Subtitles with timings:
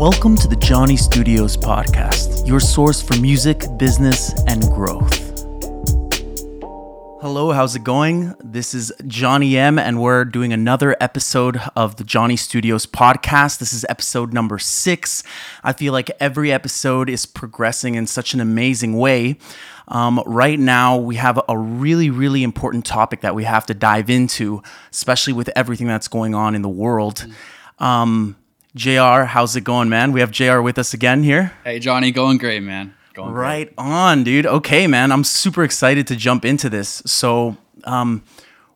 [0.00, 5.18] Welcome to the Johnny Studios podcast, your source for music, business, and growth.
[7.20, 8.34] Hello, how's it going?
[8.42, 13.58] This is Johnny M, and we're doing another episode of the Johnny Studios podcast.
[13.58, 15.22] This is episode number six.
[15.62, 19.36] I feel like every episode is progressing in such an amazing way.
[19.86, 24.08] Um, right now, we have a really, really important topic that we have to dive
[24.08, 24.62] into,
[24.92, 27.26] especially with everything that's going on in the world.
[27.78, 28.36] Um,
[28.74, 30.12] JR, how's it going, man?
[30.12, 31.52] We have JR with us again here.
[31.64, 32.94] Hey, Johnny, going great, man.
[33.14, 33.42] Going great.
[33.42, 34.46] Right on, dude.
[34.46, 35.10] Okay, man.
[35.10, 37.02] I'm super excited to jump into this.
[37.04, 38.22] So, um,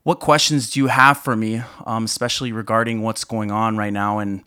[0.02, 4.18] what questions do you have for me, um, especially regarding what's going on right now
[4.18, 4.42] and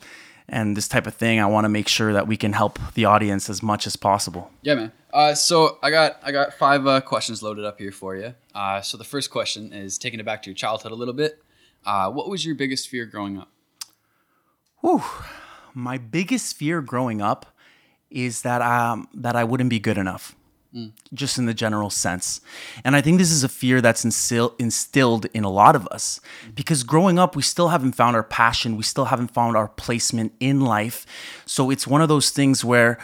[0.50, 1.40] and this type of thing?
[1.40, 4.50] I want to make sure that we can help the audience as much as possible.
[4.60, 4.92] Yeah, man.
[5.14, 8.34] Uh, so I got I got five uh, questions loaded up here for you.
[8.54, 11.42] Uh, so the first question is taking it back to your childhood a little bit.
[11.86, 13.50] Uh, what was your biggest fear growing up?
[14.80, 15.02] Whew.
[15.74, 17.46] My biggest fear growing up
[18.10, 20.34] is that um that I wouldn't be good enough.
[20.74, 20.92] Mm.
[21.14, 22.42] Just in the general sense.
[22.84, 26.20] And I think this is a fear that's instill- instilled in a lot of us
[26.44, 26.54] mm.
[26.54, 28.76] because growing up, we still haven't found our passion.
[28.76, 31.06] We still haven't found our placement in life.
[31.46, 32.98] So it's one of those things where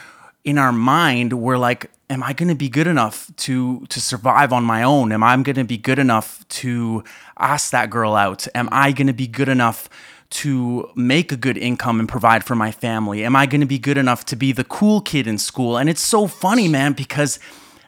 [0.44, 4.52] in our mind, we're like, am I going to be good enough to to survive
[4.52, 5.10] on my own?
[5.10, 7.02] Am I going to be good enough to
[7.38, 8.46] ask that girl out?
[8.54, 8.72] Am mm.
[8.72, 9.88] I going to be good enough
[10.34, 13.24] to make a good income and provide for my family?
[13.24, 15.76] Am I going to be good enough to be the cool kid in school?
[15.76, 17.38] And it's so funny, man, because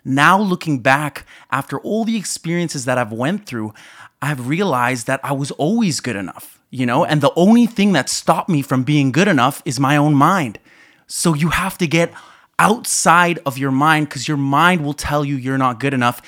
[0.05, 3.75] now looking back after all the experiences that I've went through,
[4.23, 7.05] I've realized that I was always good enough, you know?
[7.05, 10.61] And the only thing that stopped me from being good enough is my own mind.
[11.09, 12.15] So you have to get
[12.61, 16.23] outside of your mind because your mind will tell you you're not good enough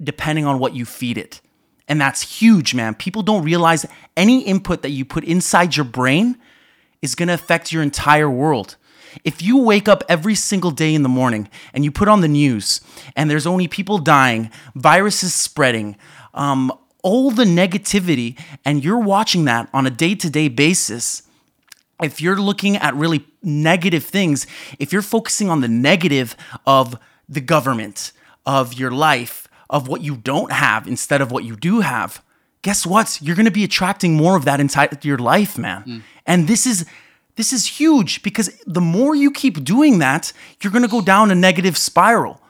[0.00, 1.40] depending on what you feed it.
[1.88, 2.94] And that's huge, man.
[2.94, 6.38] People don't realize any input that you put inside your brain
[7.00, 8.76] is going to affect your entire world.
[9.24, 12.28] If you wake up every single day in the morning and you put on the
[12.28, 12.80] news
[13.14, 15.96] and there's only people dying, viruses spreading,
[16.34, 16.72] um,
[17.02, 21.22] all the negativity, and you're watching that on a day to day basis,
[22.02, 24.46] if you're looking at really negative things,
[24.78, 26.98] if you're focusing on the negative of
[27.28, 28.12] the government,
[28.46, 29.41] of your life,
[29.72, 32.22] of what you don't have instead of what you do have,
[32.60, 33.18] guess what?
[33.20, 35.82] You're going to be attracting more of that inside your life, man.
[35.84, 36.02] Mm.
[36.26, 36.86] And this is
[37.36, 41.30] this is huge because the more you keep doing that, you're going to go down
[41.30, 42.42] a negative spiral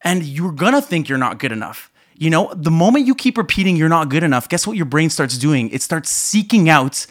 [0.00, 1.90] and you're going to think you're not good enough.
[2.14, 5.10] You know, the moment you keep repeating you're not good enough, guess what your brain
[5.10, 5.68] starts doing?
[5.70, 7.06] It starts seeking out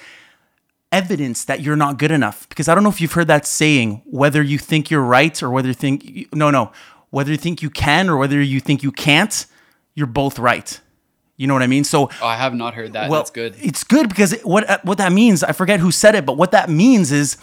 [0.92, 2.50] evidence that you're not good enough.
[2.50, 5.52] Because I don't know if you've heard that saying, whether you think you're right or
[5.52, 6.72] whether you think, no, no,
[7.12, 9.46] whether you think you can or whether you think you can't,
[9.96, 10.80] you're both right.
[11.38, 11.84] You know what I mean?
[11.84, 13.10] So, Oh, I have not heard that.
[13.10, 13.56] well, That's good.
[13.62, 16.38] It's good because it- what uh, what that means, I forget who said it, but
[16.38, 17.38] what that means is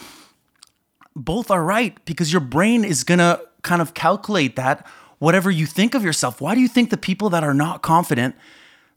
[1.16, 4.86] both are right because your brain is gonna kind of calculate that
[5.18, 6.40] whatever you think of yourself.
[6.40, 8.36] Why do you think the people that are not confident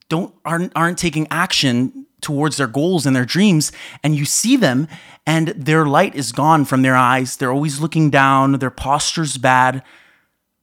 [0.08, 3.72] don't aren't aren't taking action towards their goals and their dreams
[4.04, 4.88] and you see them
[5.26, 9.82] and their light is gone from their eyes they're always looking down their posture's bad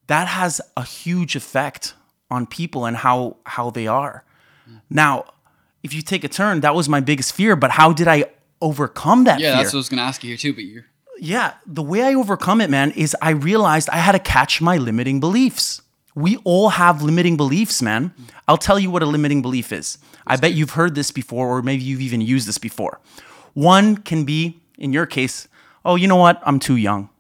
[0.09, 1.95] that has a huge effect
[2.31, 4.25] on people and how how they are
[4.91, 5.25] now
[5.83, 8.25] if you take a turn that was my biggest fear but how did i
[8.61, 10.53] overcome that Yeah, fear that's what I was gonna ask you here too.
[10.53, 10.85] But you're
[11.21, 14.77] yeah, the way I overcome it, man, is I realized I had to catch my
[14.77, 15.83] limiting beliefs.
[16.15, 18.13] We all have limiting beliefs, man.
[18.47, 19.99] I'll tell you what a limiting belief is.
[20.27, 23.01] I bet you've heard this before, or maybe you've even used this before.
[23.55, 25.49] One can be, in your case,
[25.85, 26.41] oh, you know what?
[26.45, 27.11] I'm too young.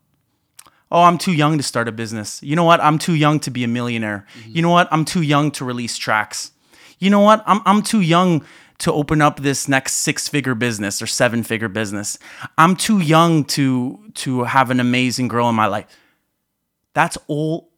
[0.91, 2.43] Oh, I'm too young to start a business.
[2.43, 2.81] You know what?
[2.81, 4.27] I'm too young to be a millionaire.
[4.47, 4.89] You know what?
[4.91, 6.53] I'm too young to release tracks.
[6.99, 7.43] You know what?
[7.47, 8.45] I'm, I'm too young
[8.79, 12.19] to open up this next six figure business or seven figure business.
[12.57, 15.87] I'm too young to to have an amazing girl in my life.
[16.95, 17.71] That's all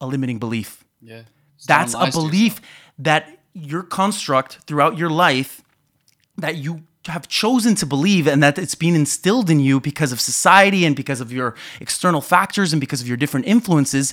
[0.00, 0.84] a limiting belief.
[1.02, 1.22] yeah.
[1.66, 2.60] That's a belief
[2.98, 5.62] that your construct throughout your life
[6.38, 10.20] that you have chosen to believe and that it's been instilled in you because of
[10.20, 14.12] society and because of your external factors and because of your different influences.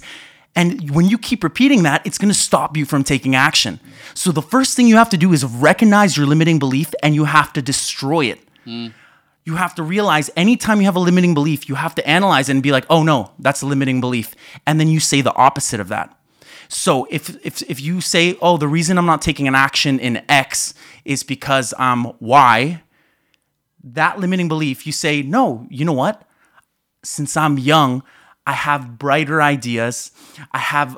[0.56, 3.80] And when you keep repeating that, it's going to stop you from taking action.
[4.14, 7.26] So the first thing you have to do is recognize your limiting belief and you
[7.26, 8.40] have to destroy it.
[8.64, 8.88] Hmm.
[9.44, 12.54] You have to realize anytime you have a limiting belief, you have to analyze it
[12.54, 14.34] and be like, oh no, that's a limiting belief.
[14.66, 16.18] And then you say the opposite of that.
[16.70, 20.22] So if if if you say, "Oh, the reason I'm not taking an action in
[20.30, 20.74] X
[21.06, 22.82] is because I'm Y,"
[23.94, 26.24] that limiting belief, you say, "No, you know what?
[27.04, 28.04] Since I'm young,
[28.48, 30.12] I have brighter ideas.
[30.54, 30.98] I have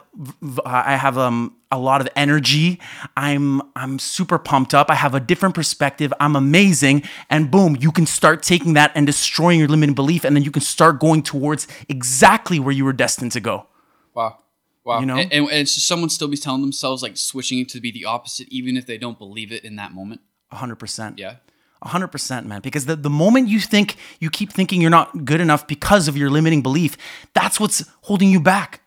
[0.64, 2.80] I have um a lot of energy.
[3.18, 4.92] I'm I'm super pumped up.
[4.92, 6.14] I have a different perspective.
[6.20, 7.04] I'm amazing.
[7.28, 10.52] And boom, you can start taking that and destroying your limiting belief and then you
[10.52, 13.66] can start going towards exactly where you were destined to go.
[14.14, 14.38] Wow.
[14.84, 15.00] Wow.
[15.00, 15.18] You know?
[15.18, 18.48] and, and, and someone still be telling themselves like switching it to be the opposite,
[18.50, 20.22] even if they don't believe it in that moment.
[20.54, 21.18] 100%.
[21.18, 21.38] Yeah.
[21.84, 25.66] 100% man because the, the moment you think you keep thinking you're not good enough
[25.66, 26.98] because of your limiting belief
[27.34, 28.82] that's what's holding you back.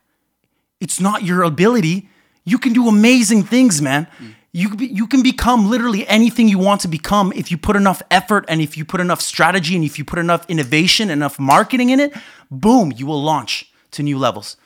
[0.79, 2.09] It's not your ability.
[2.43, 4.07] You can do amazing things man.
[4.51, 8.03] You, can you can become literally anything you want to become if you put enough
[8.11, 11.89] effort and if you put enough strategy and if you put enough innovation enough marketing
[11.89, 12.13] in it
[12.51, 14.57] boom you will launch to new levels.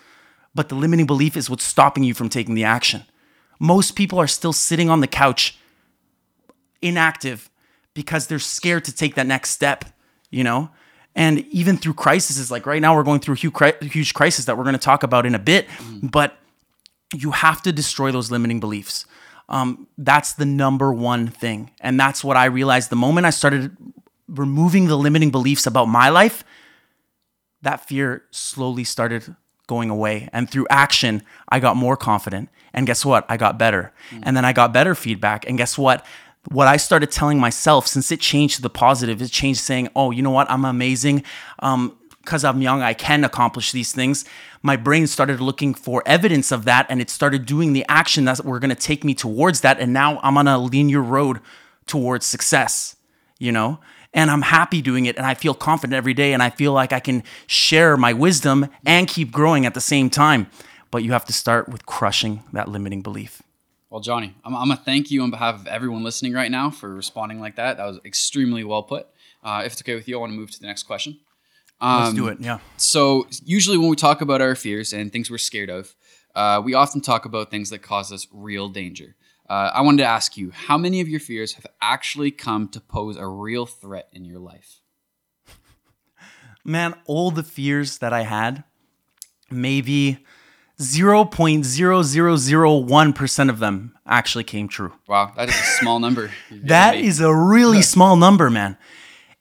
[0.53, 3.03] But the limiting belief is what's stopping you from taking the action.
[3.59, 5.57] Most people are still sitting on the couch
[6.81, 7.49] inactive
[7.97, 9.83] because they're scared to take that next step,
[10.29, 10.69] you know?
[11.15, 13.55] And even through crises, like right now, we're going through a huge,
[13.91, 15.65] huge crisis that we're going to talk about in a bit,
[16.03, 16.37] but
[17.11, 19.07] you have to destroy those limiting beliefs.
[19.49, 21.71] Um, that's the number one thing.
[21.81, 23.75] And that's what I realized the moment I started
[24.27, 26.43] removing the limiting beliefs about my life,
[27.63, 29.35] that fear slowly started
[29.65, 30.29] going away.
[30.31, 32.49] And through action, I got more confident.
[32.73, 33.25] And guess what?
[33.27, 33.91] I got better.
[34.21, 35.49] And then I got better feedback.
[35.49, 36.05] And guess what?
[36.49, 40.11] What I started telling myself, since it changed to the positive, it changed saying, oh,
[40.11, 40.49] you know what?
[40.49, 41.23] I'm amazing.
[41.59, 41.97] Um,
[42.27, 44.25] because I'm young, I can accomplish these things.
[44.61, 48.43] My brain started looking for evidence of that and it started doing the action that
[48.43, 49.79] were going to take me towards that.
[49.79, 51.39] And now I'm on a linear road
[51.85, 52.97] towards success,
[53.39, 53.79] you know?
[54.13, 56.91] And I'm happy doing it and I feel confident every day and I feel like
[56.91, 60.47] I can share my wisdom and keep growing at the same time.
[60.91, 63.41] But you have to start with crushing that limiting belief.
[63.97, 66.93] Well, Johnny, I'm, I'm gonna thank you on behalf of everyone listening right now for
[66.93, 67.77] responding like that.
[67.77, 69.07] That was extremely well put.
[69.41, 71.19] Uh, if it's okay with you, I want to move to the next question.
[71.81, 72.39] Let's Um, do it.
[72.39, 72.59] Yeah.
[72.77, 75.95] So, usually when we talk about our fears and things we're scared of,
[76.35, 79.15] uh, we often talk about things that cause us real danger.
[79.49, 82.79] Uh, I wanted to ask you, how many of your fears have actually come to
[82.79, 84.81] pose a real threat in your life?
[86.63, 88.63] Man, all the fears that I had,
[89.49, 90.23] maybe
[90.79, 94.93] 0.0001% of them actually came true.
[95.07, 96.29] Wow, that is a small number.
[96.93, 98.77] Giving is a really small number, man.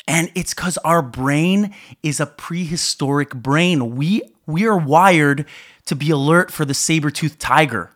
[0.09, 3.97] And it's because our brain is a prehistoric brain.
[3.97, 5.45] We we are wired
[5.87, 7.91] to be alert for the saber-toothed tiger.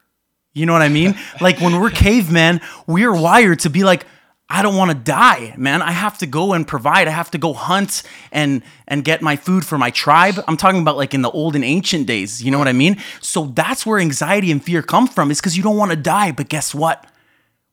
[0.52, 1.14] You know what I mean?
[1.40, 4.04] like when we're cavemen, we are wired to be like,
[4.50, 5.80] I don't want to die, man.
[5.80, 7.06] I have to go and provide.
[7.06, 8.02] I have to go hunt
[8.32, 10.42] and and get my food for my tribe.
[10.48, 12.42] I'm talking about like in the old and ancient days.
[12.42, 12.96] You know what I mean?
[13.20, 15.30] So that's where anxiety and fear come from.
[15.30, 16.32] Is because you don't want to die.
[16.32, 17.06] But guess what?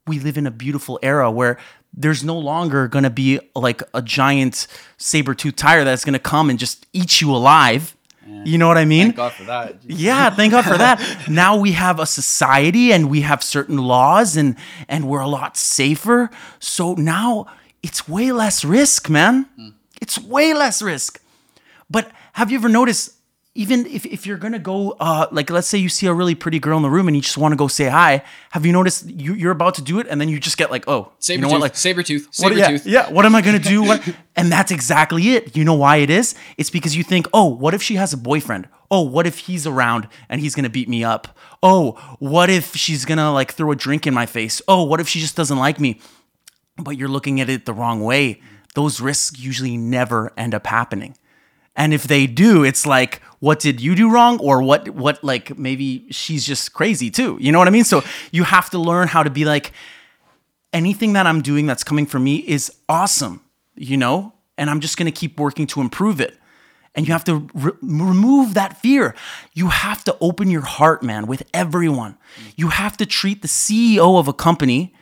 [0.07, 1.57] we live in a beautiful era where
[1.93, 6.49] there's no longer going to be like a giant saber-tooth tiger that's going to come
[6.49, 7.95] and just eat you alive.
[8.27, 9.07] You know what I mean?
[9.07, 9.77] Thank God for that.
[9.85, 11.01] Yeah, thank God for that.
[11.29, 14.55] now we have a society and we have certain laws and
[14.87, 16.29] and we're a lot safer.
[16.59, 17.47] So now
[17.81, 19.45] it's way less risk, man.
[19.57, 19.73] Mm.
[20.01, 21.21] It's way less risk.
[21.89, 23.15] But have you ever noticed,
[23.57, 26.59] even if, if you're gonna go, uh, like let's say you see a really pretty
[26.59, 29.09] girl in the room and you just want to go say hi, have you noticed
[29.09, 31.41] you, you're about to do it and then you just get like, oh, Saber you
[31.41, 32.85] know tooth, what, like saber tooth, what, saber yeah, tooth.
[32.85, 33.09] yeah.
[33.09, 33.83] What am I gonna do?
[33.87, 34.07] What?
[34.35, 35.57] and that's exactly it.
[35.57, 36.35] You know why it is?
[36.57, 38.67] It's because you think, oh, what if she has a boyfriend?
[38.91, 41.35] Oh, what if he's around and he's gonna beat me up?
[41.63, 44.61] Oh, what if she's gonna like throw a drink in my face?
[44.67, 45.99] Oh, what if she just doesn't like me?
[46.77, 48.39] But you're looking at it the wrong way.
[48.75, 51.17] Those risks usually never end up happening.
[51.77, 54.39] And if they do, it's like, what did you do wrong?
[54.39, 57.37] Or what, what, like, maybe she's just crazy too.
[57.39, 57.83] You know what I mean?
[57.83, 59.71] So you have to learn how to be like,
[60.73, 63.41] anything that I'm doing that's coming from me is awesome,
[63.75, 64.33] you know?
[64.57, 66.37] And I'm just gonna keep working to improve it.
[66.95, 69.13] And you have to re- remove that fear.
[69.53, 72.17] You have to open your heart, man, with everyone.
[72.55, 74.95] You have to treat the CEO of a company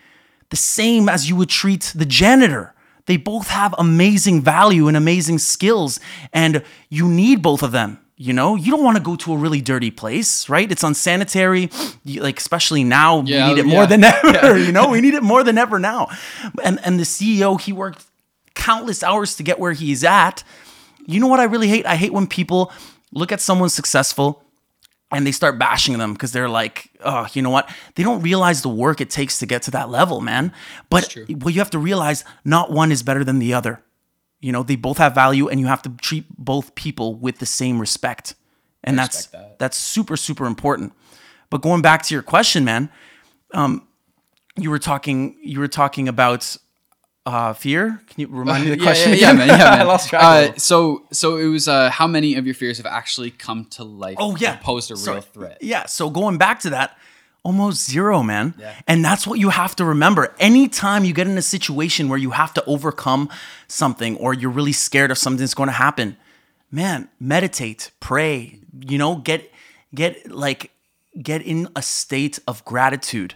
[0.50, 2.75] the same as you would treat the janitor.
[3.06, 6.00] They both have amazing value and amazing skills,
[6.34, 8.00] and you need both of them.
[8.18, 10.72] You know, you don't want to go to a really dirty place, right?
[10.72, 11.70] It's unsanitary,
[12.06, 13.24] you, like especially now.
[13.24, 13.74] Yeah, we need it yeah.
[13.74, 14.58] more than ever.
[14.58, 16.08] You know, we need it more than ever now.
[16.64, 18.06] And and the CEO, he worked
[18.54, 20.44] countless hours to get where he's at.
[21.06, 21.86] You know what I really hate?
[21.86, 22.72] I hate when people
[23.12, 24.45] look at someone successful
[25.12, 27.70] and they start bashing them because they're like, oh, you know what?
[27.96, 30.52] They don't realize the work it takes to get to that level, man.
[30.90, 33.82] But what you have to realize, not one is better than the other.
[34.42, 37.46] You know, they both have value, and you have to treat both people with the
[37.46, 38.36] same respect.
[38.84, 39.58] And that's that.
[39.58, 40.94] that's super super important.
[41.50, 42.90] But going back to your question, man,
[43.54, 43.88] um,
[44.58, 46.58] you were talking you were talking about
[47.26, 48.02] uh, fear.
[48.08, 49.12] Can you remind me the question?
[49.12, 49.38] yeah, yeah, again?
[49.38, 49.80] man, yeah, man.
[49.82, 50.24] I lost track.
[50.24, 53.84] Uh, so, so it was uh, how many of your fears have actually come to
[53.84, 54.18] life?
[54.20, 55.16] Oh yeah, and posed a Sorry.
[55.16, 55.58] real threat.
[55.62, 56.98] Yeah, so going back to that,
[57.44, 58.54] almost zero, man.
[58.58, 58.74] Yeah.
[58.88, 60.36] And that's what you have to remember.
[60.40, 63.30] Anytime you get in a situation where you have to overcome
[63.68, 66.18] something or you're really scared of something that's going to happen,
[66.72, 69.52] man, meditate, pray, you know, get
[69.94, 70.72] get like
[71.22, 73.36] get in a state of gratitude.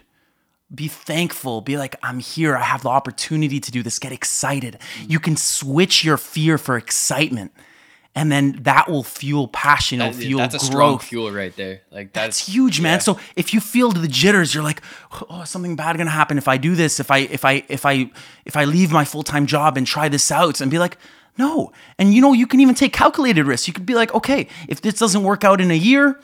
[0.72, 1.60] Be thankful.
[1.62, 2.56] Be like, I'm here.
[2.56, 3.98] I have the opportunity to do this.
[3.98, 4.78] Get excited.
[5.08, 7.52] You can switch your fear for excitement.
[8.14, 10.00] And then that will fuel passion.
[10.00, 10.66] It'll That- fuel that's a growth.
[10.70, 11.82] strong fuel right there.
[11.92, 12.94] Like that's, It's huge, man.
[12.94, 12.98] yeah.
[12.98, 14.82] So if you feel the jitters, you're like,
[15.28, 16.98] oh, something bad gonna happen if I do this.
[17.00, 18.10] If I if I if I
[18.44, 20.98] if I leave my full time job and try this out, and be like,
[21.38, 21.72] no.
[21.98, 23.68] And you know, you can even take calculated risks.
[23.68, 26.20] You could be like, okay, if this doesn't work out in a year,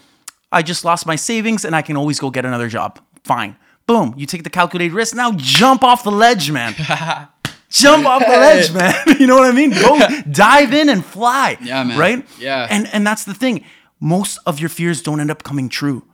[0.51, 2.99] I just lost my savings, and I can always go get another job.
[3.23, 3.57] Fine.
[3.87, 4.15] Boom.
[4.17, 5.15] You take the calculated risk.
[5.15, 6.75] Now jump off the ledge, man.
[7.69, 8.95] jump off the ledge, man.
[9.21, 9.71] you know what I mean?
[9.71, 10.01] Go
[10.31, 11.57] dive in and fly.
[11.61, 11.99] Yeah, man.
[11.99, 12.27] Right?
[12.39, 12.67] Yeah.
[12.69, 13.65] And and that's the thing.
[14.01, 16.05] Most of your fears don't end up coming true.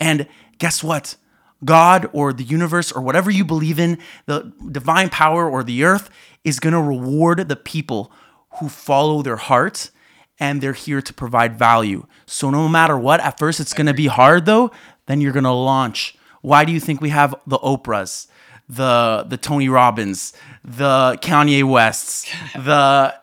[0.00, 0.26] And
[0.58, 1.16] guess what?
[1.64, 6.08] God or the universe or whatever you believe in, the divine power or the earth
[6.44, 8.12] is going to reward the people
[8.58, 9.90] who follow their heart
[10.38, 12.06] and they're here to provide value.
[12.26, 14.70] So no matter what, at first it's going to be hard though,
[15.06, 16.16] then you're going to launch.
[16.48, 18.26] Why do you think we have the Oprahs,
[18.70, 20.32] the the Tony Robbins,
[20.64, 23.14] the Kanye Wests, the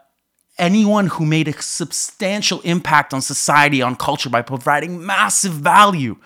[0.60, 6.18] anyone who made a substantial impact on society, on culture by providing massive value,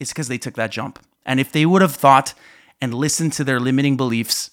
[0.00, 0.98] it's because they took that jump.
[1.24, 2.34] And if they would have thought
[2.80, 4.50] and listened to their limiting beliefs,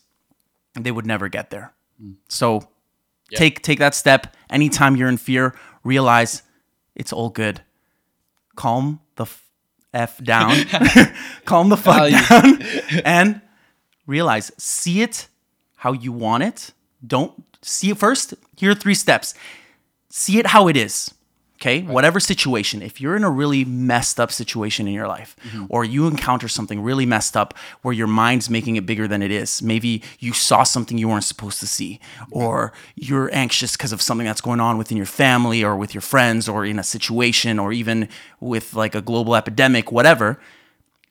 [0.75, 1.73] they would never get there.
[1.99, 2.17] Mm.
[2.27, 2.69] So
[3.33, 4.35] take take that step.
[4.51, 6.43] Anytime you're in fear, realize
[6.93, 7.61] it's all good.
[8.55, 9.48] Calm the f,
[9.93, 10.55] f down.
[11.45, 12.61] Calm the fuck down
[13.05, 13.41] and
[14.05, 15.27] realize see it
[15.77, 16.73] how you want it.
[17.05, 18.33] Don't see it first.
[18.57, 19.33] Here are three steps.
[20.09, 21.13] See it how it is.
[21.61, 25.65] Okay, whatever situation, if you're in a really messed up situation in your life, mm-hmm.
[25.67, 29.29] or you encounter something really messed up where your mind's making it bigger than it
[29.29, 31.99] is, maybe you saw something you weren't supposed to see,
[32.31, 36.01] or you're anxious because of something that's going on within your family or with your
[36.01, 38.07] friends or in a situation or even
[38.39, 40.39] with like a global epidemic, whatever,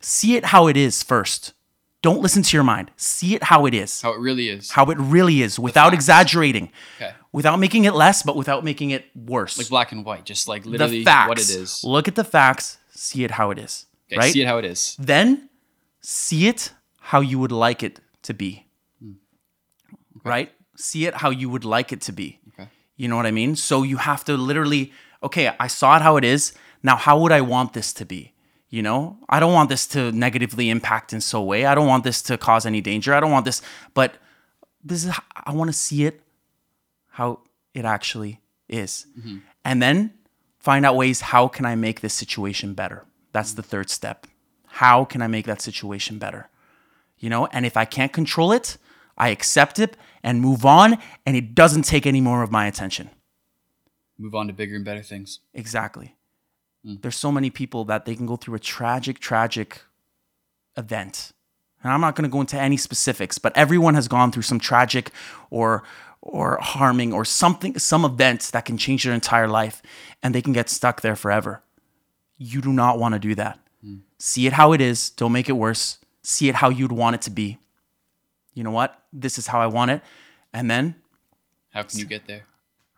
[0.01, 1.53] see it how it is first.
[2.01, 2.91] Don't listen to your mind.
[2.97, 4.71] See it how it is how it really is.
[4.71, 7.13] how it really is without exaggerating, Okay.
[7.33, 9.59] without making it less, but without making it worse.
[9.59, 11.29] like black and white, just like the literally facts.
[11.29, 11.83] what it is.
[11.85, 12.79] Look at the facts.
[12.91, 13.87] See it how it is.
[14.11, 14.33] Okay, right.
[14.33, 14.97] See it how it is.
[14.99, 15.49] then
[16.01, 18.67] see it how you would like it to be.
[19.03, 19.13] Hmm.
[20.25, 20.53] Right.
[20.77, 22.39] See it how you would like it to be.
[22.55, 22.69] Okay.
[22.97, 23.57] You know what I mean?
[23.57, 26.53] So you have to literally, okay, I saw it how it is.
[26.83, 28.33] Now, how would I want this to be?
[28.71, 31.65] You know, I don't want this to negatively impact in some way.
[31.65, 33.15] I don't want this to cause any danger.
[33.15, 33.63] I don't want this,
[33.95, 34.17] but
[34.85, 36.21] this is, I want to see it
[37.09, 37.41] how
[37.73, 39.07] it actually is.
[39.19, 39.39] Mm-hmm.
[39.65, 40.13] And then
[40.59, 43.07] find out ways, how can I make this situation better?
[43.33, 44.27] That's the third step.
[44.67, 46.51] How can I make that situation better?
[47.19, 48.77] You know, and if I can't control it,
[49.17, 53.11] I accept it and move on, and it doesn't take any more of my attention.
[54.19, 55.41] Move on to bigger and better things.
[55.55, 56.17] Exactly.
[56.87, 57.03] Mm.
[57.03, 59.83] There's so many people that they can go through a tragic, tragic
[60.77, 61.33] event.
[61.83, 64.59] And I'm not going to go into any specifics, but everyone has gone through some
[64.59, 65.11] tragic
[65.51, 65.83] or
[66.21, 69.81] or harming or something some event that can change their entire life
[70.21, 71.63] and they can get stuck there forever.
[72.37, 73.61] You do not want to do that.
[73.85, 74.01] Mm.
[74.19, 75.99] See it how it is, don't make it worse.
[76.23, 77.59] See it how you'd want it to be.
[78.53, 79.01] You know what?
[79.13, 80.03] This is how I want it.
[80.53, 80.97] And then
[81.71, 82.43] How can you get there?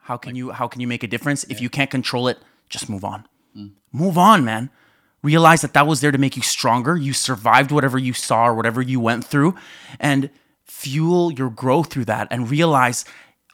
[0.02, 1.44] how can you how can you make a difference?
[1.44, 2.38] If you can't control it,
[2.70, 3.26] just move on.
[3.92, 4.70] Move on, man.
[5.22, 6.96] Realize that that was there to make you stronger.
[6.96, 9.54] You survived whatever you saw or whatever you went through
[9.98, 10.30] and
[10.64, 13.04] fuel your growth through that and realize,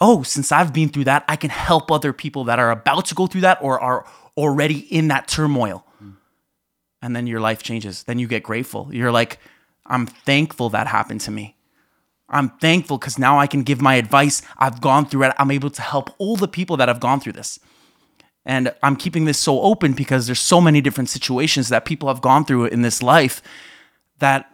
[0.00, 3.14] "Oh, since I've been through that, I can help other people that are about to
[3.14, 5.84] go through that or are already in that turmoil."
[7.02, 8.04] And then your life changes.
[8.04, 8.88] Then you get grateful.
[8.92, 9.38] You're like,
[9.86, 11.56] "I'm thankful that happened to me."
[12.28, 14.42] I'm thankful because now I can give my advice.
[14.58, 15.34] I've gone through it.
[15.38, 17.58] I'm able to help all the people that have gone through this.
[18.46, 22.20] And I'm keeping this so open because there's so many different situations that people have
[22.20, 23.42] gone through in this life
[24.20, 24.50] that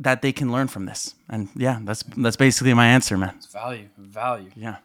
[0.00, 1.14] that they can learn from this.
[1.28, 3.34] And yeah, that's that's basically my answer, man.
[3.52, 3.88] Value.
[3.98, 4.50] Value.
[4.54, 4.76] Yeah.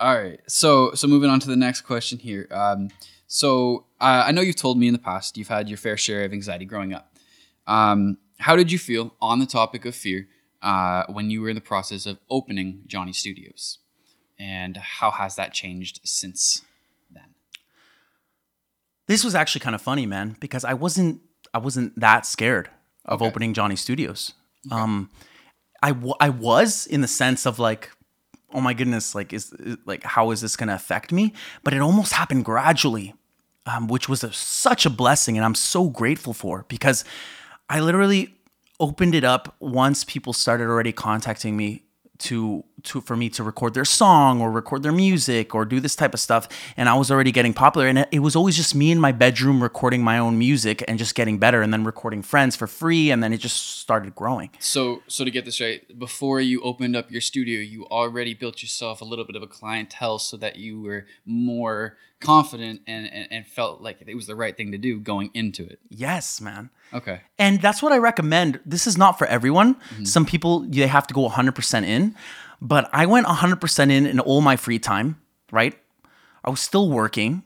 [0.00, 0.40] All right.
[0.48, 2.48] So so moving on to the next question here.
[2.50, 2.88] Um,
[3.26, 6.24] so uh, I know you've told me in the past you've had your fair share
[6.24, 7.14] of anxiety growing up.
[7.66, 10.28] Um, how did you feel on the topic of fear
[10.62, 13.78] uh, when you were in the process of opening Johnny Studios,
[14.38, 16.62] and how has that changed since?
[19.06, 21.20] This was actually kind of funny, man, because I wasn't
[21.52, 22.68] I wasn't that scared
[23.04, 23.28] of Okay.
[23.28, 24.32] opening Johnny Studios.
[24.70, 25.10] Um,
[25.82, 27.90] I, w- I was in the sense of like,
[28.52, 31.32] oh my goodness, like is is- like how is this going to affect me?
[31.62, 33.14] But it almost happened gradually,
[33.66, 37.04] um, which was a, such a blessing, and I'm so grateful for because
[37.68, 38.34] I literally
[38.80, 41.82] opened it up once people started already contacting me
[42.18, 45.96] to to for me to record their song or record their music or do this
[45.96, 48.90] type of stuff and I was already getting popular and it, was always just me
[48.90, 52.56] in my bedroom recording my own music and just getting better and then recording friends
[52.56, 54.50] for free and then it just started growing.
[54.58, 58.62] So, so to get this right, before you opened up your studio, you already built
[58.62, 63.28] yourself a little bit of a clientele so that you were more confident and, and,
[63.30, 65.78] and felt like it was the right thing to do going into it.
[65.88, 66.70] Yes, man.
[66.92, 67.20] Okay.
[67.38, 68.60] And that's what I recommend.
[68.64, 69.74] This is not for everyone.
[69.74, 70.04] Mm-hmm.
[70.04, 72.14] Some people they have to go 100% in,
[72.64, 75.20] but I went 100% in in all my free time,
[75.52, 75.78] right?
[76.42, 77.44] I was still working,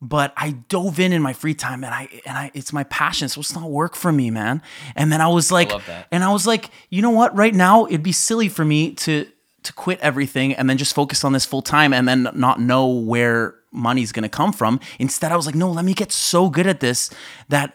[0.00, 3.28] but I dove in in my free time and I and I it's my passion,
[3.28, 4.62] so it's not work for me, man.
[4.94, 6.06] And then I was like that.
[6.12, 7.34] and I was like, you know what?
[7.34, 9.26] Right now it'd be silly for me to
[9.62, 12.86] to quit everything and then just focus on this full time and then not know
[12.86, 14.78] where money's going to come from.
[14.98, 17.10] Instead, I was like, no, let me get so good at this
[17.48, 17.74] that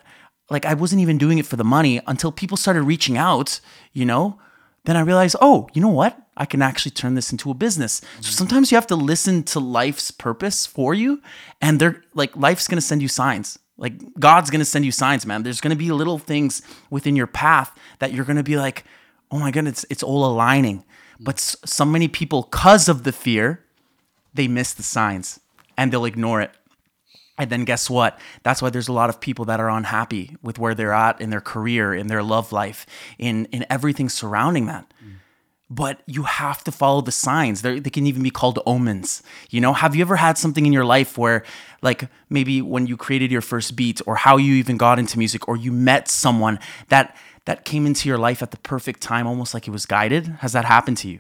[0.50, 3.60] like I wasn't even doing it for the money until people started reaching out,
[3.94, 4.40] you know?
[4.86, 6.18] Then I realized, oh, you know what?
[6.42, 8.02] I can actually turn this into a business.
[8.22, 11.22] So sometimes you have to listen to life's purpose for you
[11.62, 13.60] and they're like life's to send you signs.
[13.78, 15.44] Like God's to send you signs, man.
[15.44, 18.86] There's to be little things within your path that you're to be like,
[19.30, 20.84] "Oh my goodness, it's it's all aligning."
[21.20, 23.64] But so many people cuz of the fear,
[24.34, 25.40] they miss the signs
[25.78, 26.52] and they'll ignore it.
[27.38, 28.20] And then guess what?
[28.42, 31.30] That's why there's a lot of people that are unhappy with where they're at in
[31.30, 32.88] their career, in their love life,
[33.20, 34.92] in in everything surrounding that.
[35.74, 37.62] But you have to follow the signs.
[37.62, 39.24] They're, they can even be called omens.
[39.50, 41.46] You know, have you ever had something in your life where,
[41.82, 45.48] like, maybe when you created your first beat, or how you even got into music,
[45.48, 46.60] or you met someone
[46.90, 50.28] that that came into your life at the perfect time, almost like it was guided?
[50.42, 51.20] Has that happened to you?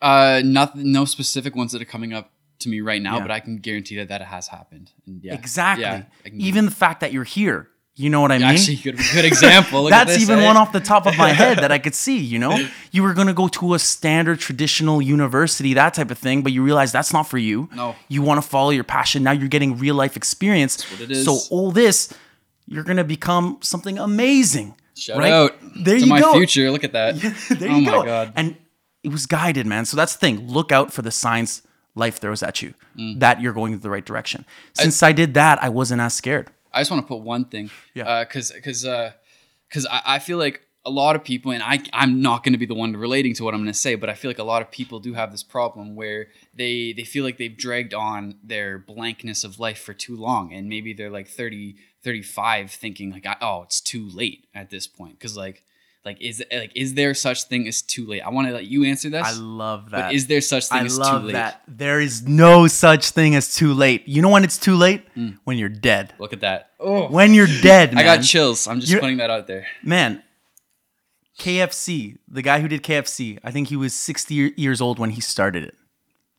[0.00, 3.22] Uh, not no specific ones that are coming up to me right now, Yeah.
[3.22, 4.90] but I can guarantee that that has happened.
[5.06, 5.84] Yeah, Exactly.
[5.84, 7.68] Yeah, even the fact that you're here.
[7.96, 8.48] You know what I mean?
[8.48, 9.84] actually good good example.
[9.84, 10.44] That's this, even eh?
[10.44, 12.58] one off the top of my head that I could see, you know?
[12.90, 16.52] You were going to go to a standard traditional university, that type of thing, but
[16.52, 17.68] you realize that's not for you.
[17.72, 17.94] No.
[18.08, 19.22] You want to follow your passion.
[19.22, 20.90] Now you're getting real life experience.
[20.90, 21.24] what it is.
[21.24, 22.12] So all this,
[22.66, 24.74] you're going to become something amazing.
[24.96, 25.32] Shout right?
[25.32, 25.52] out
[25.84, 26.32] There to you my go.
[26.32, 26.72] future.
[26.72, 27.14] Look at that.
[27.60, 28.02] there oh you my go.
[28.04, 28.32] god.
[28.34, 28.56] And
[29.04, 29.84] it was guided, man.
[29.84, 30.48] So that's the thing.
[30.48, 31.62] Look out for the signs
[31.94, 33.18] life throws at you Mm.
[33.20, 34.44] that you're going in the right direction.
[34.72, 36.48] Since I, did that, I wasn't as scared.
[36.74, 37.70] I just want to put one thing.
[37.94, 38.04] Yeah.
[38.04, 41.80] Uh, because because because uh, I, I feel like a lot of people, and I
[41.92, 44.10] I'm not going to be the one relating to what I'm going to say, but
[44.10, 47.24] I feel like a lot of people do have this problem where they they feel
[47.24, 51.28] like they've dragged on their blankness of life for too long, and maybe they're like
[51.28, 55.62] 30, 35, thinking like, oh, it's too late at this point, because like.
[56.04, 58.20] Like is like is there such thing as too late?
[58.20, 59.26] I want to let you answer this.
[59.26, 60.08] I love that.
[60.08, 61.32] But is there such thing I as love too late?
[61.32, 61.62] that.
[61.66, 64.06] There is no such thing as too late.
[64.06, 65.02] You know when it's too late?
[65.16, 65.38] Mm.
[65.44, 66.12] When you're dead.
[66.18, 66.70] Look at that.
[66.78, 68.04] Oh, When you're dead, man.
[68.06, 68.66] I got chills.
[68.68, 69.66] I'm just You're- putting that out there.
[69.82, 70.22] man.
[71.38, 75.20] KFC, the guy who did KFC, I think he was 60 years old when he
[75.20, 75.74] started it.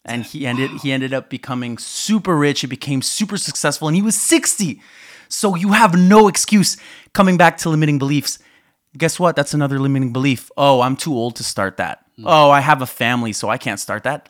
[0.05, 4.03] And he ended he ended up becoming super rich, he became super successful and he
[4.03, 4.79] was 60.
[5.27, 6.77] So you have no excuse
[7.13, 8.37] coming back to limiting beliefs.
[8.97, 9.35] Guess what?
[9.35, 10.51] That's another limiting belief.
[10.57, 12.05] Oh, I'm too old to start that.
[12.17, 12.27] Hmm.
[12.27, 14.29] Oh, I have a family, so I can't start that.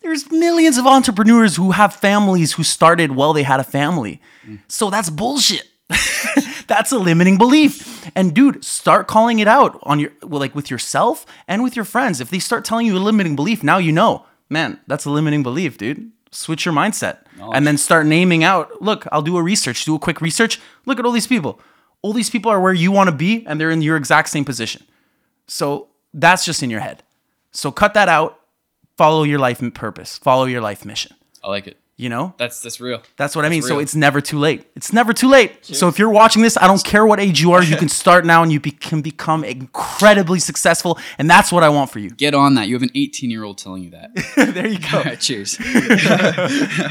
[0.00, 4.20] There's millions of entrepreneurs who have families who started while they had a family.
[4.44, 4.56] Hmm.
[4.68, 5.68] So that's bullshit.
[6.66, 8.08] that's a limiting belief.
[8.14, 11.84] And dude, start calling it out on your well, like with yourself and with your
[11.84, 12.20] friends.
[12.20, 15.42] If they start telling you a limiting belief, now you know, man, that's a limiting
[15.42, 16.10] belief, dude.
[16.32, 17.18] Switch your mindset.
[17.54, 20.60] And then start naming out, look, I'll do a research, do a quick research.
[20.86, 21.60] Look at all these people.
[22.02, 24.44] All these people are where you want to be and they're in your exact same
[24.44, 24.82] position.
[25.46, 27.02] So that's just in your head.
[27.52, 28.38] So cut that out.
[28.96, 30.18] Follow your life purpose.
[30.18, 31.16] Follow your life mission.
[31.42, 31.76] I like it.
[31.96, 32.32] You know?
[32.38, 33.02] That's that's real.
[33.18, 33.60] That's what I mean.
[33.60, 34.66] So it's never too late.
[34.74, 35.66] It's never too late.
[35.66, 38.24] So if you're watching this, I don't care what age you are, you can start
[38.24, 40.98] now and you be- can become incredibly successful.
[41.18, 42.08] And that's what I want for you.
[42.08, 42.68] Get on that.
[42.68, 44.14] You have an 18 year old telling you that.
[44.54, 44.98] there you go.
[44.98, 45.58] All right, cheers.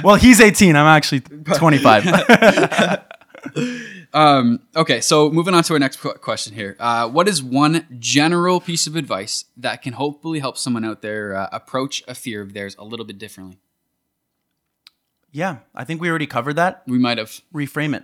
[0.04, 0.76] Well, he's 18.
[0.76, 2.06] I'm actually 25.
[4.14, 6.76] Um, okay, so moving on to our next question here.
[6.80, 11.36] Uh, what is one general piece of advice that can hopefully help someone out there
[11.36, 13.60] uh, approach a fear of theirs a little bit differently?
[15.32, 16.84] yeah, I think we already covered that.
[16.88, 17.42] We might have.
[17.54, 18.04] reframe it.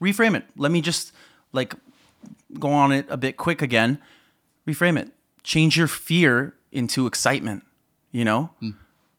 [0.00, 0.44] Reframe it.
[0.56, 1.12] Let me just
[1.52, 1.74] like
[2.58, 3.98] go on it a bit quick again.
[4.66, 5.10] Reframe it.
[5.42, 7.64] Change your fear into excitement,
[8.12, 8.50] you know?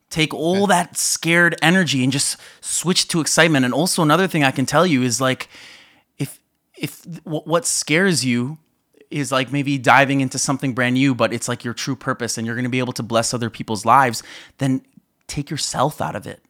[0.10, 3.66] Take all that scared energy and just switch to excitement.
[3.66, 5.50] And also another thing I can tell you is like
[6.78, 8.58] if what what scares you
[9.12, 12.46] is like maybe diving into something brand new, but it's like your true purpose and
[12.46, 14.24] you're going to be able to bless other people's lives,
[14.58, 14.82] then
[15.28, 16.42] take yourself out of it.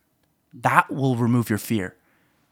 [0.53, 1.95] That will remove your fear.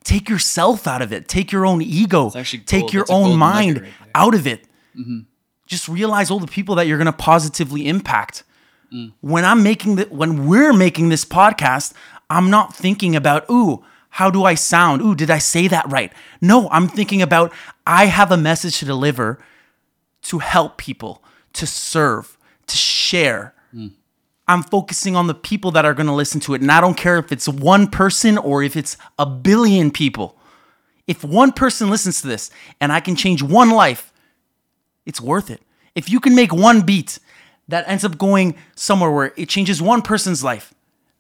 [0.04, 1.30] Take yourself out of it.
[1.30, 2.30] Take your own ego.
[2.66, 4.66] Take your That's own mind right out of it.
[5.66, 8.44] Just realize all the people that you're going to positively impact.
[9.22, 11.94] When I'm making the, when we're making this podcast,
[12.30, 13.84] I'm not thinking about, ooh,
[14.14, 15.02] how do I sound?
[15.02, 16.14] Ooh, did I say that right?
[16.40, 17.52] No, I'm thinking about
[17.88, 19.40] I have a message to deliver
[20.24, 21.24] to help people,
[21.54, 23.56] to serve, to share.
[23.72, 23.88] Hmm.
[24.48, 26.62] I'm focusing on the people that are going to listen to it.
[26.62, 30.38] And I don't care if it's one person or if it's a billion people.
[31.08, 34.14] If one person listens to this and I can change one life,
[35.08, 35.64] it's worth it.
[35.96, 37.18] If you can make one beat
[37.68, 40.72] that ends up going somewhere where it changes one person's life,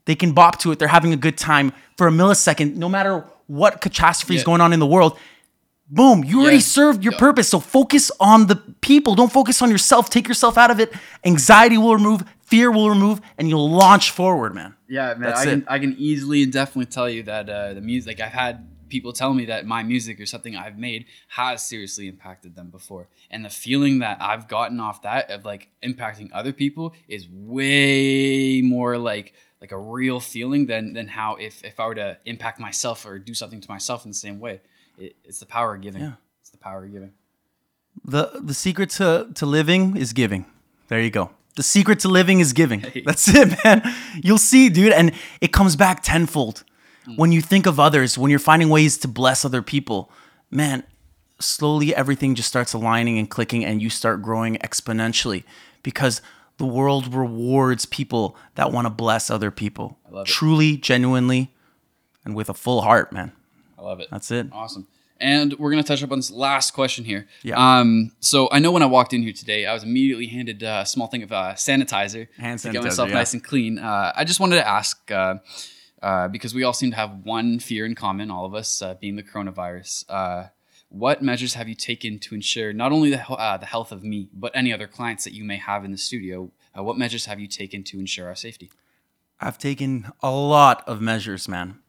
[0.05, 0.79] they can bop to it.
[0.79, 4.73] They're having a good time for a millisecond, no matter what catastrophe is going on
[4.73, 5.17] in the world.
[5.89, 7.19] Boom, you already served your Yeah.
[7.19, 7.49] purpose.
[7.49, 9.15] So focus on the people.
[9.15, 10.09] Don't focus on yourself.
[10.09, 10.91] Take yourself out of it.
[11.23, 14.73] Anxiety will remove, fear will remove, and you'll launch forward, man.
[14.89, 15.65] Yeah, man, That's I can it.
[15.67, 19.11] I can easily and definitely tell you that uh, the music like I've had people
[19.11, 23.43] tell me that my music or something I've made has seriously impacted them before, and
[23.43, 28.97] the feeling that I've gotten off that of like impacting other people is way more
[28.97, 29.33] like
[29.63, 33.17] like a real feeling than than how if if I were to impact myself or
[33.17, 34.59] do something to myself in the same way.
[34.97, 36.01] It, it's the power of giving.
[36.01, 36.15] Yeah.
[36.41, 37.13] It's the power of giving.
[38.03, 40.45] The the secret to to living is giving.
[40.89, 41.29] There you go.
[41.55, 42.83] The secret to living is giving.
[43.05, 43.81] That's it, man.
[44.21, 46.65] You'll see, dude, and it comes back tenfold.
[47.07, 47.17] Mm.
[47.17, 50.11] When you think of others, when you're finding ways to bless other people,
[50.51, 50.83] man,
[51.39, 55.43] slowly everything just starts aligning and clicking and you start growing exponentially
[55.83, 56.21] because
[56.57, 59.97] the world rewards people that want to bless other people.
[60.09, 60.31] love it.
[60.31, 61.53] Truly, genuinely,
[62.23, 63.31] and with a full heart, man.
[63.77, 64.07] I love it.
[64.11, 64.47] That's it.
[64.51, 64.87] Awesome.
[65.19, 67.27] And we're gonna touch up on this last question here.
[67.43, 67.55] Yeah.
[67.79, 68.11] Um.
[68.19, 70.85] So I know when I walked in here today, I was immediately handed uh, a
[70.85, 73.15] small thing of uh, sanitizer Hand to get myself yeah.
[73.15, 73.79] nice and clean.
[73.79, 75.35] Uh, I just wanted to ask, uh,
[76.01, 78.95] uh, because we all seem to have one fear in common, all of us, uh,
[78.95, 80.49] being the coronavirus.
[80.93, 84.29] What measures have you taken to ensure not only the uh, the health of me,
[84.31, 86.51] but any other clients that you may have in the studio?
[86.77, 88.69] Uh, what measures have you taken to ensure our safety?
[89.39, 91.79] I've taken a lot of measures, man.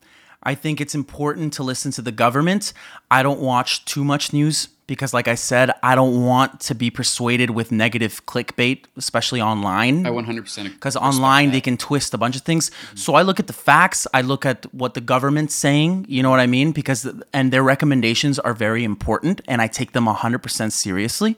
[0.42, 2.72] I think it's important to listen to the government.
[3.10, 6.90] I don't watch too much news because, like I said, I don't want to be
[6.90, 10.06] persuaded with negative clickbait, especially online.
[10.06, 12.70] I 100% Because online they can twist a bunch of things.
[12.94, 14.06] So I look at the facts.
[14.12, 16.06] I look at what the government's saying.
[16.08, 16.72] You know what I mean?
[16.72, 21.36] Because and their recommendations are very important, and I take them hundred percent seriously.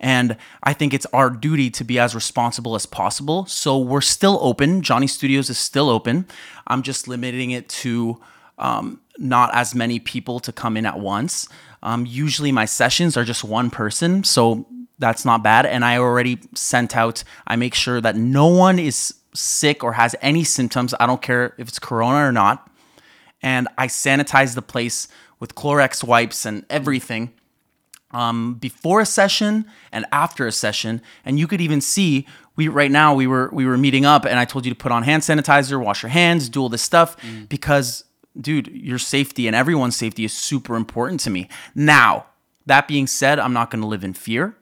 [0.00, 3.46] And I think it's our duty to be as responsible as possible.
[3.46, 4.82] So we're still open.
[4.82, 6.26] Johnny Studios is still open.
[6.66, 8.20] I'm just limiting it to
[8.58, 11.48] um, not as many people to come in at once.
[11.82, 14.66] Um, usually my sessions are just one person, so
[14.98, 15.66] that's not bad.
[15.66, 20.14] And I already sent out, I make sure that no one is sick or has
[20.22, 20.94] any symptoms.
[20.98, 22.70] I don't care if it's corona or not.
[23.42, 27.32] And I sanitize the place with Clorox wipes and everything
[28.10, 31.02] um, before a session and after a session.
[31.24, 32.26] And you could even see
[32.56, 34.90] we right now we were we were meeting up and I told you to put
[34.90, 37.16] on hand sanitizer, wash your hands, do all this stuff
[37.48, 38.04] because
[38.40, 41.48] dude, your safety and everyone's safety is super important to me.
[41.74, 42.26] Now,
[42.66, 44.56] that being said, I'm not going to live in fear.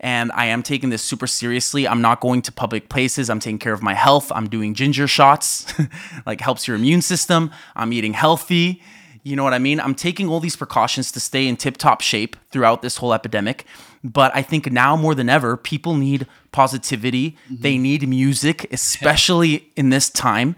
[0.00, 1.88] And I am taking this super seriously.
[1.88, 3.28] I'm not going to public places.
[3.28, 4.30] I'm taking care of my health.
[4.32, 5.72] I'm doing ginger shots,
[6.26, 7.50] like helps your immune system.
[7.74, 8.80] I'm eating healthy.
[9.24, 9.80] You know what I mean?
[9.80, 13.66] I'm taking all these precautions to stay in tip top shape throughout this whole epidemic.
[14.04, 17.32] But I think now more than ever, people need positivity.
[17.32, 17.62] Mm-hmm.
[17.62, 20.54] They need music, especially in this time.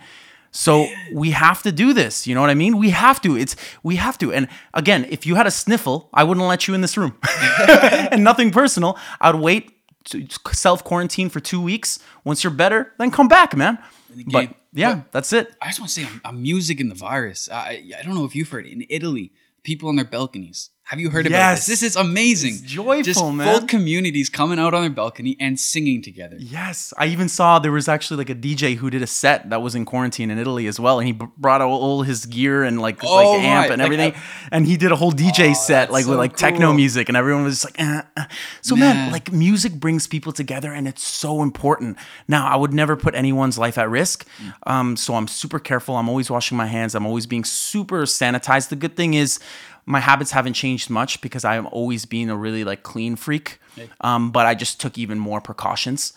[0.53, 2.27] So we have to do this.
[2.27, 2.79] You know what I mean?
[2.79, 3.37] We have to.
[3.37, 4.33] It's we have to.
[4.33, 7.17] And again, if you had a sniffle, I wouldn't let you in this room.
[7.69, 8.99] and nothing personal.
[9.21, 9.73] I'd wait
[10.07, 11.99] to self quarantine for two weeks.
[12.25, 13.79] Once you're better, then come back, man.
[14.27, 15.55] But yeah, that's it.
[15.61, 17.49] I just want to say, I'm, I'm music in the virus.
[17.51, 18.73] I, I don't know if you've heard it.
[18.73, 19.33] In Italy,
[19.63, 20.71] people on their balconies.
[20.91, 21.67] Have you heard about Yes.
[21.67, 21.81] this?
[21.81, 22.55] This is amazing.
[22.55, 23.47] It's joyful, Just man.
[23.61, 26.35] full communities coming out on their balcony and singing together.
[26.41, 29.63] Yes, I even saw there was actually like a DJ who did a set that
[29.63, 32.81] was in quarantine in Italy as well, and he brought all, all his gear and
[32.83, 33.71] like Oh, like amp right.
[33.71, 36.35] and everything, uh, and he did a whole DJ set that's like with so like
[36.37, 38.25] techno music, and everyone was just like, eh, eh.
[38.61, 38.97] so man.
[38.97, 39.13] Man.
[39.13, 41.99] like music brings people together, and it's so important.
[42.27, 44.53] Now, I would never put anyone's life at risk, Mm.
[44.67, 45.97] um, so I'm super careful.
[45.97, 46.97] I'm always washing my hands.
[46.97, 48.71] I'm always being super sanitized.
[48.71, 49.39] The good thing is.
[49.87, 53.59] My habits haven't changed much because I'm always being a really like clean freak,
[54.01, 56.13] um, but I just took even more precautions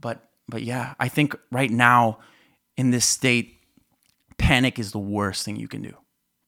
[0.00, 2.18] but but yeah, I think right now
[2.76, 3.58] in this state,
[4.38, 5.94] panic is the worst thing you can do.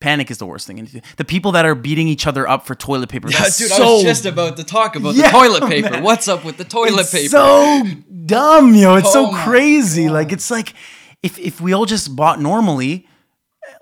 [0.01, 0.89] Panic is the worst thing.
[1.17, 3.31] The people that are beating each other up for toilet paper.
[3.31, 5.91] Yeah, dude, so, I was just about to talk about Yeah, the toilet paper.
[5.91, 6.03] man.
[6.03, 7.29] What's up with the toilet it's paper?
[7.29, 7.85] so
[8.27, 8.97] dumb, yo.
[8.97, 10.09] It's Oh so crazy.
[10.11, 10.75] Like it's like
[11.23, 13.07] if if we all just bought normally,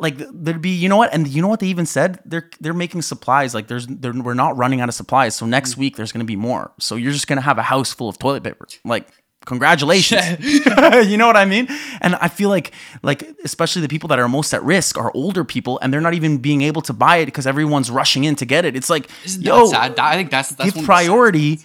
[0.02, 1.14] like there'd be you know what?
[1.14, 2.18] And you know what they even said?
[2.26, 3.54] They're they're making supplies.
[3.54, 5.34] Like there's they're, we're not running out of supplies.
[5.36, 5.50] So Mm.
[5.50, 6.72] next week there's going to be more.
[6.78, 8.66] So you're just going to have a house full of toilet paper.
[8.84, 9.08] Like
[9.46, 10.22] congratulations.
[11.10, 11.66] You know what i mean?
[12.00, 15.44] And i feel like like especially the people that are most at risk are older
[15.44, 18.44] people and they're not even being able to buy it because everyone's rushing in to
[18.44, 18.76] get it.
[18.76, 19.98] It's like Isn't yo sad?
[19.98, 21.60] I think that's that's give one of the priority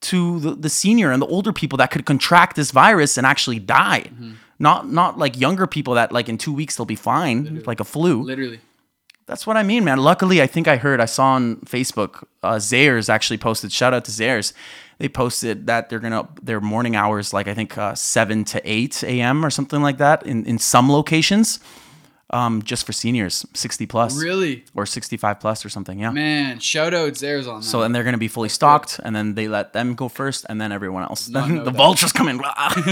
[0.00, 3.58] to the, the senior and the older people that could contract this virus and actually
[3.58, 4.02] die.
[4.06, 4.32] Mm-hmm.
[4.58, 7.84] Not not like younger people that like in two weeks they'll be fine like a
[7.84, 8.22] flu.
[8.22, 8.60] Literally.
[9.26, 9.98] that's what i mean man.
[9.98, 14.04] Luckily i think i heard i saw on facebook uh Zehrs actually posted shout out
[14.06, 14.52] to Zehrs
[14.98, 19.04] they posted that they're gonna their morning hours like i think uh, 7 to 8
[19.04, 21.60] a.m or something like that in, in some locations
[22.30, 24.64] um just for seniors 60 plus Really?
[24.74, 27.66] or 65 plus or something yeah Man, shout out Zehrs on that.
[27.66, 30.44] so then they're going to be fully stocked, and then they let them go first,
[30.48, 31.26] and then everyone else.
[31.26, 32.38] Then the vultures come in.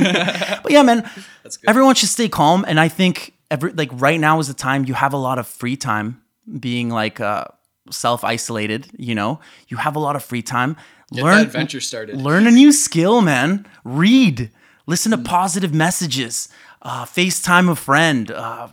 [0.63, 1.03] but yeah, man,
[1.43, 1.69] That's good.
[1.69, 4.95] everyone should stay calm, and I think every like right now is the time you
[4.95, 6.23] have a lot of free time,
[6.61, 7.45] being like uh,
[7.91, 8.89] self isolated.
[8.97, 10.77] You know, you have a lot of free time.
[11.13, 12.17] Get learn adventure started.
[12.17, 13.67] Learn a new skill, man.
[13.85, 14.51] Read.
[14.87, 15.23] Listen Mm.
[15.25, 16.49] to positive messages.
[16.83, 18.31] Uh, FaceTime a friend.
[18.31, 18.69] Uh,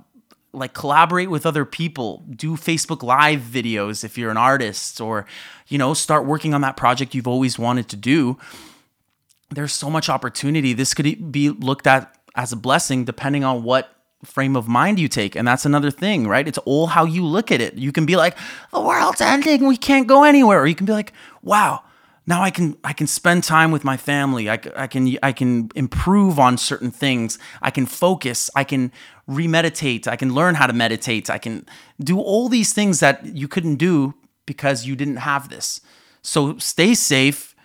[0.54, 2.24] like collaborate with other people.
[2.30, 5.26] Do Facebook Live videos if you're an artist, or
[5.68, 8.38] you know, start working on that project you've always wanted to do.
[9.50, 10.74] There's so much opportunity.
[10.74, 13.90] This could be looked at as a blessing, depending on what
[14.24, 15.36] frame of mind you take.
[15.36, 16.48] And that's another thing, right?
[16.48, 17.76] It's all how you look at it.
[17.76, 18.38] You can be like,
[18.72, 20.62] the world's ending, we can't go anywhere.
[20.62, 21.84] Or you can be like, wow,
[22.26, 24.50] now I can I can spend time with my family.
[24.50, 27.38] I, I can I can improve on certain things.
[27.62, 28.50] I can focus.
[28.56, 28.92] I can
[29.30, 30.08] remeditate.
[30.08, 31.30] I can learn how to meditate.
[31.30, 31.66] I can
[32.00, 34.14] do all these things that you couldn't do
[34.46, 35.82] because you didn't have this.
[36.22, 37.56] So stay safe,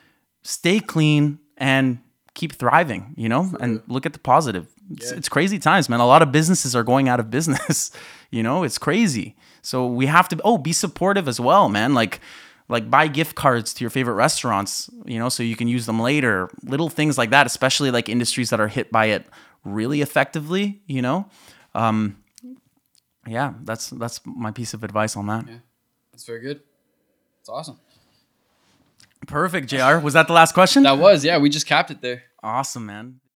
[0.43, 1.99] stay clean, and
[2.35, 3.15] keep thriving.
[3.17, 4.67] You know, and look at the positive.
[4.91, 6.01] It's, it's crazy times, man.
[6.01, 7.93] A lot of businesses are going out of business.
[8.31, 9.37] you know, it's crazy.
[9.63, 11.95] So we have to oh be supportive as well, man.
[11.95, 12.21] Like
[12.69, 16.01] like buy gift cards to your favorite restaurants, you know, so you can use them
[16.01, 16.51] later.
[16.63, 19.27] Little things like that, especially like industries that are hit by it
[19.65, 21.29] really effectively, you know.
[21.75, 22.23] Um,
[23.27, 25.47] yeah, that's that's my piece of advice on that.
[25.49, 25.59] Yeah,
[26.13, 26.61] that's very good.
[27.41, 27.79] It's awesome.
[29.27, 29.99] Perfect, Jr.
[29.99, 30.85] Was that the last question?
[30.85, 32.23] That was, yeah, we just capped it there.
[32.43, 33.21] awesome, man.